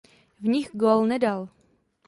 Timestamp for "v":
0.39-0.45